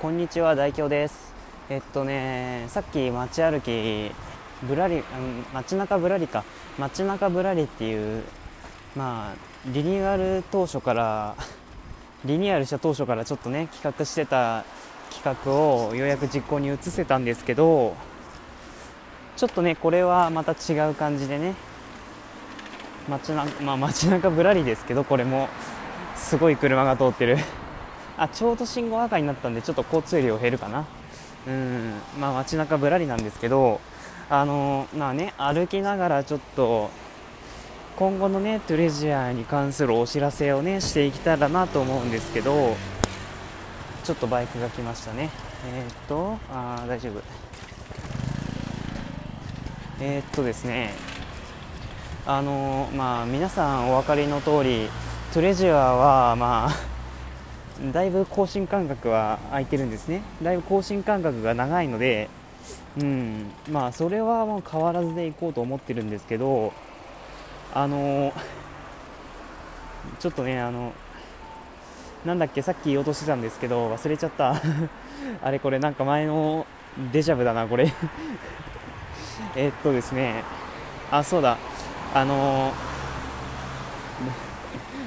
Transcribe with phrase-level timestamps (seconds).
[0.00, 1.34] こんにちは大京です。
[1.68, 4.10] えっとねさっき街歩き
[4.62, 5.02] ぶらり
[5.52, 6.44] 街中ぶらりか。
[6.78, 8.22] 街中ぶらりっていう
[8.96, 9.34] まあ
[9.66, 11.34] リニューアル当初から
[12.24, 14.64] リニューアルした当初からちょっとね企画してた
[15.10, 17.94] 企画をようやく実行に移せたんですけど
[19.36, 21.54] ちょっとねこれはまた違う感じでね
[23.10, 25.50] 街な、まあ、街中ぶらりですけどこれも
[26.14, 27.36] すごい車が通ってる。
[28.18, 30.86] あちょうど信号赤になったんでちょっと交通量減るかな。
[31.46, 33.80] うんまあ街中ぶらりなんですけど
[34.28, 36.90] あのまあね歩きながらちょっと
[37.96, 42.76] 今後のねトゥレジアに関するお知らせをねしていけたらなと思うんですけど
[44.02, 45.30] ちょっとバイクが来ましたね。
[45.68, 47.22] えー、っとあ大丈夫。
[50.00, 50.92] えー、っとですね
[52.26, 54.88] あのまあ皆さんお分かりの通り
[55.32, 56.95] トゥレジュアはまあ
[57.92, 60.22] だいぶ更新間隔は空いてるんですね。
[60.42, 62.28] だいぶ更新間隔が長いので
[62.98, 66.72] うんまあそれはもう変わらずでいこうと思ってるんですけど
[67.74, 68.32] あの
[70.18, 70.94] ちょっとねあの
[72.24, 74.54] なんだっけさっき言おうとしてたんですけど忘れちゃった。
[75.42, 76.66] あれこれなんか前の
[77.12, 77.92] デジャブだなこれ。
[79.54, 80.42] えっとですね。
[81.10, 81.58] あそうだ。
[82.14, 82.72] あの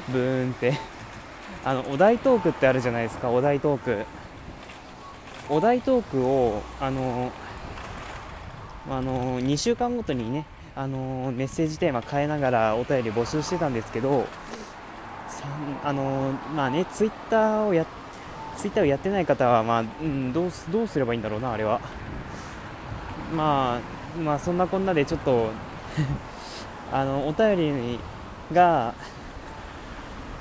[0.10, 0.99] ブーンって。
[1.70, 4.06] あのお題トークってあるじゃないですかお題トーク。
[5.50, 7.32] お題トークをあの
[8.90, 14.26] あの2週間ごとにねあのメッセージテーマ変えながらお便り募集してたんですけど
[15.84, 17.86] あのまあねツイッターをや
[18.58, 21.80] ツイッターをやってない方はまあ、うん、どうどうすればいいんだろうなあれは。
[23.32, 23.80] ま
[24.18, 25.52] あまあそんなこんなでちょっと
[26.92, 28.00] あのお便り
[28.52, 28.96] が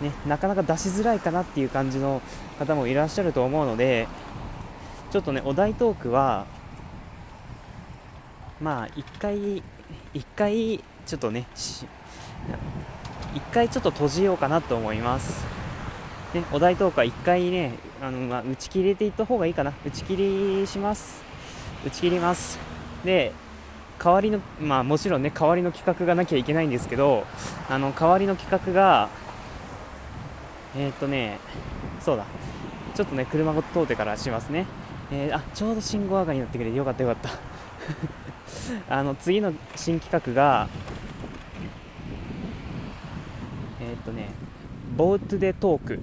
[0.00, 2.22] ね、なかなか出しづらいかなっていう感じの
[2.58, 4.06] 方もいらっしゃると思うので
[5.10, 6.46] ちょっとねお題トークは
[8.60, 9.62] まあ一回
[10.14, 11.46] 一回ちょっとね
[13.34, 15.44] 一回ちょっと閉じようかなと思います。
[16.34, 17.72] ね、お題トークは一回ね
[18.02, 19.72] あの、まあ、打ち切れていった方がいいかな。
[19.84, 20.16] 打ち切
[20.60, 21.22] りします。
[21.86, 22.58] 打ち切ります。
[23.04, 23.32] で
[23.98, 27.24] 代わりのまあもちろんね代わりの企画がなきゃいけないんですけど
[27.68, 29.08] あの代わりの企画が
[30.76, 31.38] えー、とね、
[32.00, 32.24] そうだ、
[32.94, 34.66] ちょっとね、車が通ってからしますね。
[35.10, 37.30] えー、あちょうど信号赤になってくれてよかったよかった。
[38.94, 40.68] あの次の新企画が
[43.80, 44.28] えー、とね
[44.96, 45.98] ボートでトーク。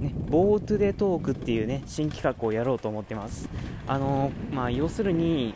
[0.00, 3.48] ね、ボートでトークっていうね新企画をやろうと思ってます。
[3.86, 5.54] あのまあ要するに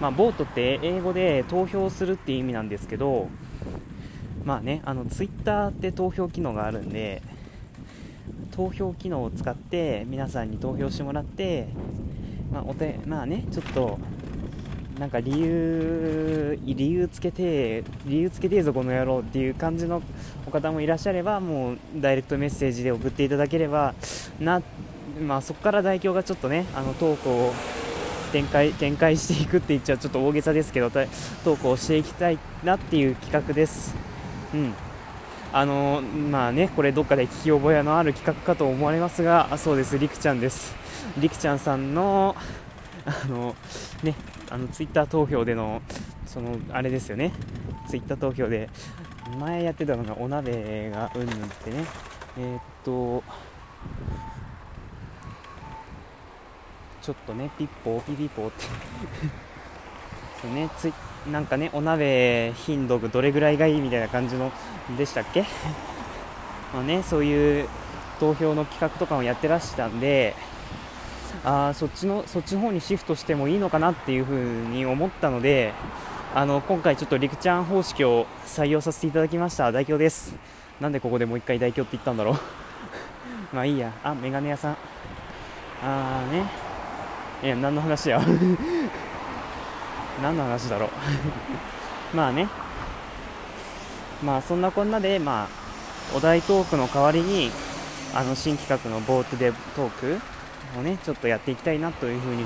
[0.00, 3.28] まあ、ボートって英語で投票するっていう意味なんですけど
[4.48, 7.20] まあね、あのツイッターって投票機能があるんで、
[8.56, 11.68] 投票機能を使って皆さんに投票してもらって、
[12.50, 13.98] まあ、おてまあね、ちょっと
[14.98, 20.00] なんか理由、理由つけて、理由つけてえぞ、この野郎っていう感じの
[20.46, 23.94] お方もいらっしゃれば、もうダイレクトメッセージで送っていただければ
[24.40, 24.62] な、
[25.20, 27.52] まあ、そこから代表がちょっとね、あのトークを
[28.32, 34.07] 展開展開していくって言っちゃうちょっと大げさですけど、トークをしていきたいなっていう企画です。
[34.54, 34.74] うん。
[35.50, 39.98] あのまあねこれどっかで聞き覚えのある企画かと思われますがそうです。
[39.98, 40.74] りくちゃんです。
[41.18, 42.36] りくちゃんさんの
[43.06, 43.56] あの
[44.02, 44.14] ね
[44.50, 45.80] あのツイッター投票での
[46.26, 47.32] そのあれですよね。
[47.88, 48.68] ツイッター投票で
[49.40, 51.84] 前やってたのがお鍋がうんぬんってね。
[52.36, 53.24] えー、っと
[57.00, 59.47] ちょっとねピッポーピピポーって。
[60.42, 60.68] そうね。
[60.78, 60.92] ツイ
[61.30, 64.50] なんかねお鍋頻度どれぐらいがいいみたいな感じの
[64.96, 65.44] でしたっけ？
[66.72, 67.68] まあねそういう
[68.20, 70.34] 投票の企画とかもやってらしたんで
[71.44, 75.72] あそっちのそっちの方にシフトしてもいいのかなっていう風に思ったので
[76.34, 79.70] あの今回ちょっと陸ちゃん方式を採用させていただきました。
[79.72, 80.34] 代表です。
[80.80, 82.36] なんでここでもう一回代表って言ったんだろう？
[83.52, 83.90] まあいいや。
[84.04, 84.76] あメガネ屋さん。
[85.82, 86.44] あーね。
[87.42, 88.20] いや何の話や？
[90.22, 90.90] 何の話だろう。
[92.16, 92.48] まあね。
[94.22, 95.48] まあそんなこんなでま
[96.12, 97.50] あお題トークの代わりに
[98.14, 100.20] あの新企画のボートでトーク
[100.78, 102.44] をねちょっとやっていきたいなというふうに。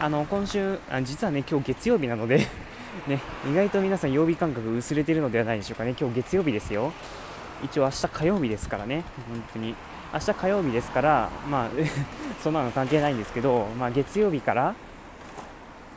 [0.00, 2.38] あの今週あ実はね今日月曜日なので
[3.06, 5.94] ね意外と皆さん曜日感覚薄れてるのではないでしょうかね。
[5.98, 6.92] 今日月曜日ですよ。
[7.62, 9.04] 一応明日火曜日ですからね。
[9.28, 9.74] 本当に。
[10.14, 11.68] 明日火曜日ですからまあ
[12.40, 14.74] そんなの関係ないんですけどまあ月曜日から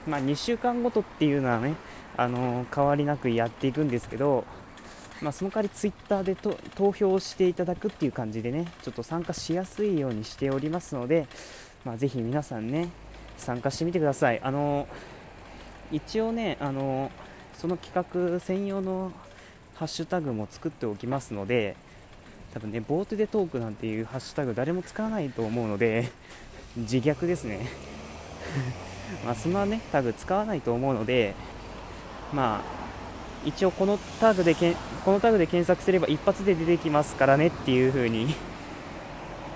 [0.07, 1.75] まあ、2週間ごとっていうのはね、
[2.15, 4.45] あの変わりなくやっていくんですけど、
[5.21, 6.36] まあ、その代わりツイッターで
[6.75, 11.27] 投票していただくっていう感じでねちょっと参加しやすいようにしておりますので、
[11.86, 12.89] まあ、ぜひ皆さんね
[13.38, 14.39] 参加してみてください。
[14.44, 14.88] あの
[15.92, 17.12] 一応ねあの
[17.57, 19.12] その企画専用の
[19.75, 21.75] ハッシュタグも作っておきますので
[22.53, 26.12] 多分ねボートでトークなんていうハッシュタグ誰も使わないと思うので
[26.75, 27.68] 自虐ですね。
[29.25, 31.36] まあそんなねタグ使わないと思うので
[32.33, 32.77] まあ
[33.45, 34.75] 一応このタグでけ
[35.06, 38.36] このタグで検索すれば一発で出てきますからねっていう風に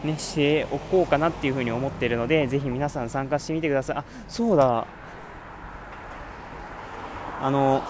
[0.04, 3.98] ね、しておこうかなっていう風に思ってるのでぜひ皆さん参加してみてください。
[3.98, 4.88] あそうだ。
[7.44, 7.84] あの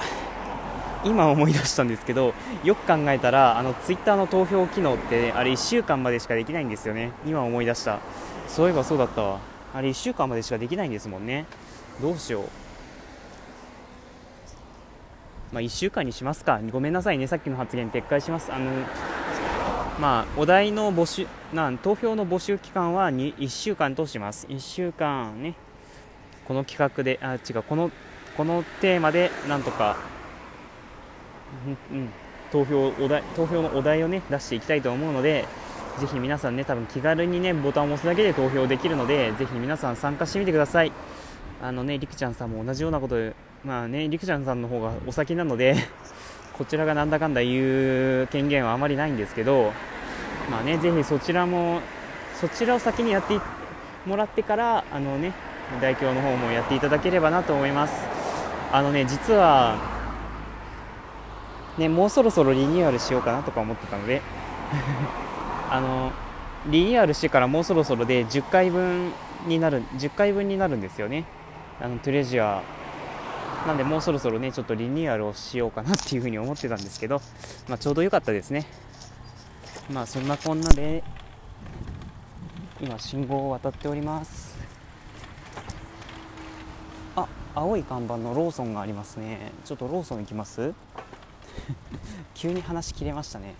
[1.04, 2.34] 今思い出したんですけど
[2.64, 7.12] よく考えたらあのツイッターの投票機能ってあれ1週間までしかできないんですよね。
[7.26, 8.00] 今思い出した。
[8.48, 9.40] そういえばそうだったわ。
[9.74, 11.46] あれ1週間までしかできないんですもんね。
[12.02, 12.44] どうしよう。
[15.54, 18.54] まあ、1週間にしますか、ごめんなさいね、さっきの発言撤回します。
[18.54, 18.72] あの
[20.00, 24.48] まあ、お題の募集なん投票の募集期間は1週間とします。
[24.48, 25.56] 1週間ね、
[26.48, 27.92] この企画で、あ、違う、この、
[28.38, 29.98] このテーマでなんとか、
[31.92, 32.10] うん、うん、
[32.52, 35.46] 投票お題投票のお題をね出していきたいと思うので、
[36.02, 40.92] ぜひ皆さんね、多分気軽にねボタンを押すだけで投票できるので、ぜひ皆さん参加してみてください。
[41.62, 43.16] あのね、りくちゃんさんも同じようなこと
[43.64, 45.76] まあね、りくちゃんさんの方がお先なので
[46.58, 49.74] こちらがなんだかんだ言う権限はあまりないんですけど、
[50.50, 51.82] まあね、ぜひそちらも、
[52.34, 53.40] そちらを先にやって
[54.08, 55.34] もらってから、あのね、
[55.80, 57.94] 代表の方もやっていただければなと思います。
[58.72, 59.76] あのね、実は、
[61.78, 64.24] ね、もうそろそろリニューアルしようかなとか思ってたので
[65.72, 66.12] あの、
[66.68, 69.12] リニューアルしてからもうそろそろで10回分
[69.48, 71.26] になる、10回分になるんですよね。
[71.82, 72.62] あの、トレジア。
[73.66, 77.22] なんでもうそろそろねちょっとリニューアルをしようかなっていうふうに思ってたんですけど、
[77.68, 78.66] まあ、ちょうど良かったですね。
[79.94, 81.04] まあそんなこんなで
[82.80, 84.58] 今信号を渡っております。
[87.16, 89.52] あ青い看板のローソンがありますね。
[89.64, 90.74] ちょっとローソン行きます？
[92.34, 93.54] 急に話切れましたね。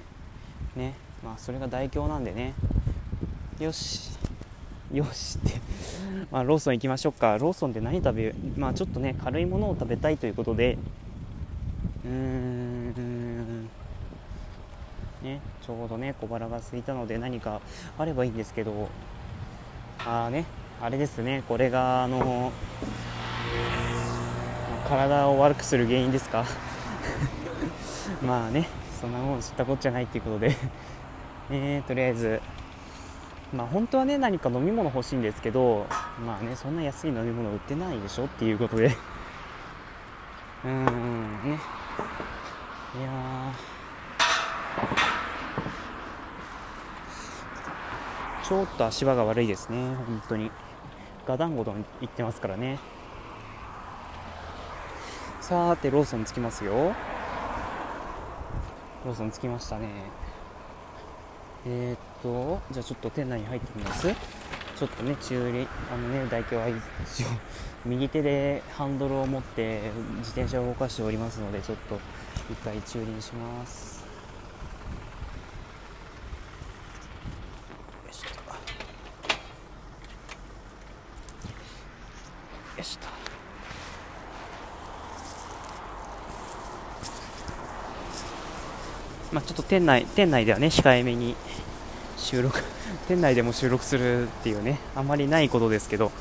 [0.76, 0.96] ね。
[1.24, 2.54] まあそれが代表なんでね。
[3.60, 4.12] よし。
[4.92, 5.60] よしって。
[6.32, 7.38] まあ、ローソン行きましょうか。
[7.38, 10.78] ローソンで何食べまあちょっとね軽いものを食べたいということで。
[12.06, 13.70] うーん。
[15.24, 17.62] ねちょうどね小腹が空いたので何か
[18.00, 18.90] あればいいんですけど。
[20.04, 20.46] ああね
[20.82, 21.44] あれですね。
[21.48, 22.52] これがあの
[24.90, 26.44] 体を悪くする原因ですか？
[28.26, 28.68] まあね
[29.00, 30.56] そんなもん知ったこっちゃないっていうことで。
[31.50, 32.42] えー、とりあえず。
[33.54, 35.86] まあ本当はね何か飲み物欲しいんですけど
[36.26, 38.86] まあねそんな安い飲み物売ってないでしょっていうことで。
[40.64, 41.60] うーんね。
[43.00, 43.54] いや
[48.44, 50.52] ちょっと足場が悪いですね本当に。
[51.28, 52.80] ガダンゴドン行ってますからね。
[55.40, 56.74] さーてローソン着きますよ。
[59.06, 59.88] ローソン着きましたね。
[61.66, 64.08] えー、っと、じゃあちょっと店内に入ってみます。
[64.08, 66.76] ちょっとね、駐輪、あのね、代表は一
[67.24, 67.28] 応、
[67.86, 72.00] 右手でハンドルを持って自転車を動かしておりますので、ちょっと
[72.52, 74.04] 一回駐輪します。
[78.08, 78.28] よしと。
[82.78, 83.08] よしと。
[89.32, 91.36] まあ、ちょっと店内店内ではね控えめに
[92.18, 92.62] 収録
[93.08, 96.12] 店内でも収録するっていうねあんまりないことですけど。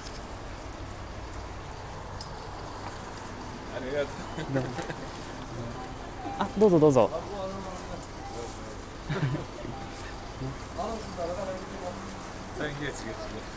[6.38, 7.10] あどうぞどうぞ。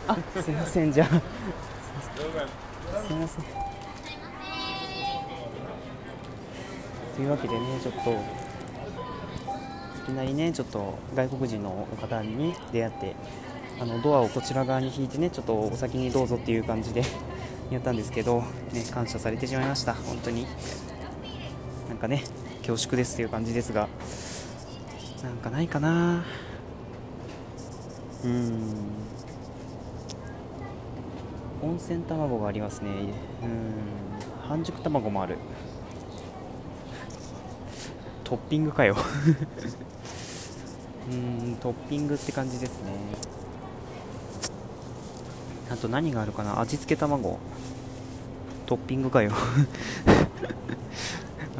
[0.06, 1.08] あすいませんじゃあ。
[1.08, 1.14] す
[3.12, 3.44] いません。
[7.16, 8.43] というわけでねちょっと
[10.04, 13.16] きなりねちょっと外国人の方に出会って
[13.80, 17.02] あのドアをこちら側に引いてねちょっとお先にどうぞっていう感じで
[17.70, 18.40] やったんですけど、
[18.72, 19.94] ね、感謝されてしまいました。
[19.94, 20.46] 本当に。
[21.88, 22.22] なんかね
[22.58, 23.88] 恐縮ですっていう感じですが
[25.22, 26.24] なんかないかな。
[28.24, 28.74] うん。
[31.62, 32.90] 温泉卵がありますね。
[33.42, 34.48] うん。
[34.48, 35.38] 半熟卵もある。
[38.22, 38.96] トッピングかよ。
[41.10, 42.92] うんトッピングって感じですね。
[45.70, 46.60] あと何があるかな？
[46.60, 47.38] 味付け卵。
[48.66, 49.32] トッピングかよ。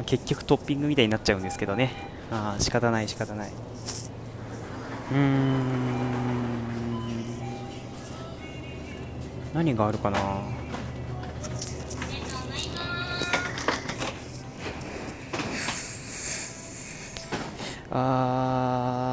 [0.05, 1.91] 結局トッピングみたいになっちゃうんですけどね。
[2.31, 3.51] ああ仕方ない仕方ない。
[5.11, 5.19] うーん。
[9.53, 10.19] 何があるかな？
[17.91, 19.04] ああ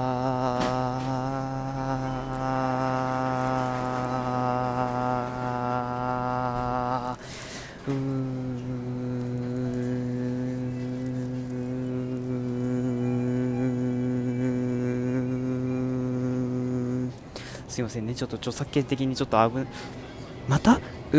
[17.72, 19.66] すいませんね、ちょっと著作権的にちょっと危な
[20.48, 20.74] また？
[20.74, 21.18] うー